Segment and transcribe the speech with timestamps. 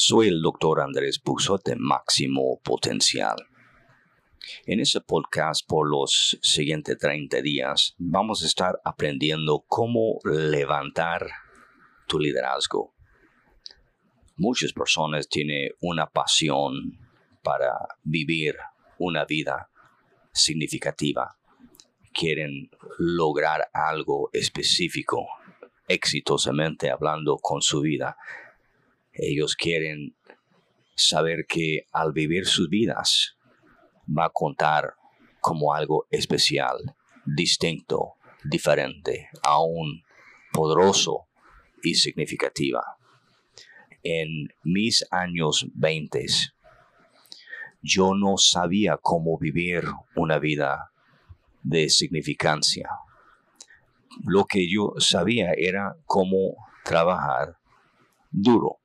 [0.00, 3.34] Soy el doctor Andrés Buxot de Máximo Potencial.
[4.64, 11.26] En este podcast por los siguientes 30 días vamos a estar aprendiendo cómo levantar
[12.06, 12.94] tu liderazgo.
[14.36, 16.96] Muchas personas tienen una pasión
[17.42, 17.72] para
[18.04, 18.54] vivir
[18.98, 19.68] una vida
[20.32, 21.36] significativa.
[22.12, 25.26] Quieren lograr algo específico,
[25.88, 28.16] exitosamente hablando con su vida
[29.18, 30.16] ellos quieren
[30.94, 33.36] saber que al vivir sus vidas
[34.06, 34.94] va a contar
[35.40, 40.02] como algo especial, distinto, diferente, aún
[40.52, 41.26] poderoso
[41.82, 42.82] y significativa.
[44.02, 46.26] En mis años 20,
[47.82, 49.84] yo no sabía cómo vivir
[50.16, 50.92] una vida
[51.62, 52.88] de significancia.
[54.24, 57.58] Lo que yo sabía era cómo trabajar
[58.30, 58.78] duro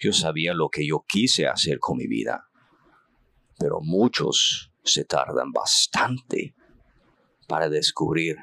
[0.00, 2.48] yo sabía lo que yo quise hacer con mi vida,
[3.58, 6.54] pero muchos se tardan bastante
[7.48, 8.36] para descubrir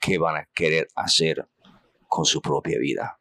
[0.00, 1.48] qué van a querer hacer
[2.08, 3.18] con su propia vida.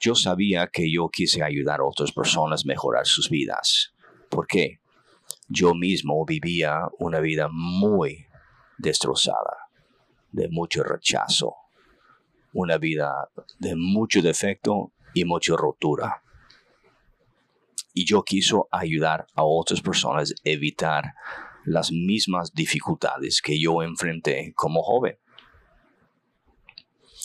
[0.00, 3.92] Yo sabía que yo quise ayudar a otras personas a mejorar sus vidas.
[4.30, 4.80] ¿Por qué?
[5.48, 8.26] Yo mismo vivía una vida muy
[8.78, 9.68] destrozada,
[10.30, 11.54] de mucho rechazo,
[12.52, 13.12] una vida
[13.58, 16.22] de mucho defecto y mucha rotura
[17.98, 21.14] y yo quiso ayudar a otras personas a evitar
[21.64, 25.18] las mismas dificultades que yo enfrenté como joven.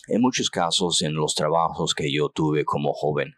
[0.08, 3.36] En muchos casos, en los trabajos que yo tuve como joven,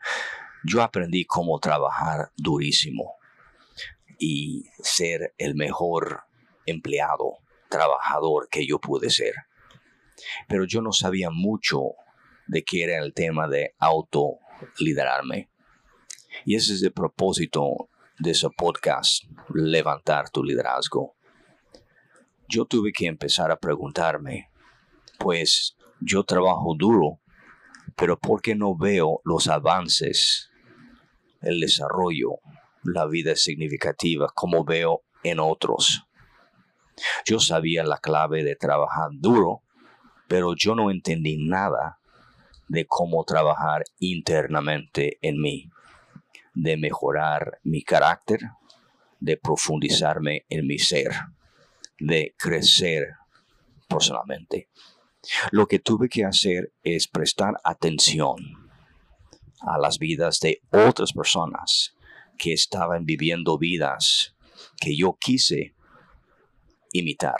[0.63, 3.15] yo aprendí cómo trabajar durísimo
[4.17, 6.21] y ser el mejor
[6.65, 9.33] empleado, trabajador que yo pude ser.
[10.47, 11.81] Pero yo no sabía mucho
[12.47, 15.49] de qué era el tema de autoliderarme.
[16.43, 19.23] Y ese es el propósito de ese podcast,
[19.53, 21.15] levantar tu liderazgo.
[22.47, 24.49] Yo tuve que empezar a preguntarme,
[25.19, 27.19] pues yo trabajo duro,
[27.95, 30.49] pero ¿por qué no veo los avances,
[31.41, 32.39] el desarrollo,
[32.83, 36.03] la vida significativa como veo en otros?
[37.25, 39.63] Yo sabía la clave de trabajar duro,
[40.27, 41.99] pero yo no entendí nada
[42.67, 45.69] de cómo trabajar internamente en mí
[46.55, 48.39] de mejorar mi carácter,
[49.19, 51.11] de profundizarme en mi ser,
[51.99, 53.09] de crecer
[53.87, 54.69] personalmente.
[55.51, 58.37] Lo que tuve que hacer es prestar atención
[59.61, 61.95] a las vidas de otras personas
[62.37, 64.35] que estaban viviendo vidas
[64.77, 65.75] que yo quise
[66.91, 67.39] imitar.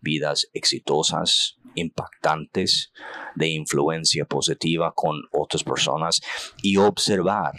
[0.00, 2.92] Vidas exitosas, impactantes,
[3.34, 6.20] de influencia positiva con otras personas
[6.62, 7.54] y observar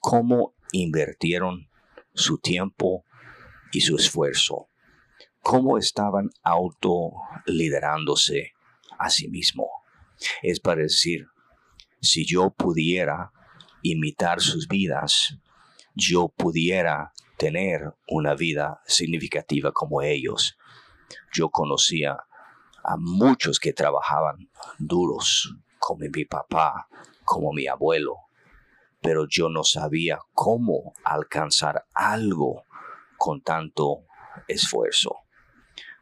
[0.00, 1.70] cómo invirtieron
[2.14, 3.04] su tiempo
[3.72, 4.68] y su esfuerzo,
[5.42, 8.52] cómo estaban autoliderándose
[8.98, 9.68] a sí mismo.
[10.42, 11.26] Es para decir,
[12.00, 13.32] si yo pudiera
[13.82, 15.38] imitar sus vidas,
[15.94, 20.56] yo pudiera tener una vida significativa como ellos.
[21.32, 22.18] Yo conocía
[22.82, 26.88] a muchos que trabajaban duros, como mi papá,
[27.24, 28.16] como mi abuelo,
[29.00, 32.64] pero yo no sabía cómo alcanzar algo
[33.18, 34.04] con tanto
[34.48, 35.16] esfuerzo.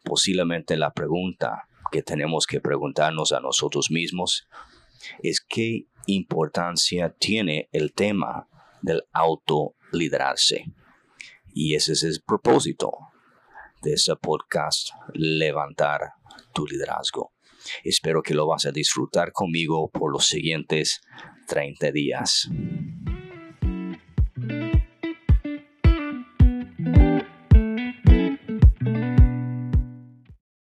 [0.04, 4.48] Posiblemente la pregunta que tenemos que preguntarnos a nosotros mismos
[5.22, 8.48] es qué importancia tiene el tema
[8.82, 10.64] del autoliderarse.
[11.52, 12.92] Y ese es el propósito
[13.82, 16.12] de ese podcast, levantar
[16.52, 17.32] tu liderazgo.
[17.84, 21.00] Espero que lo vas a disfrutar conmigo por los siguientes
[21.48, 22.48] 30 días.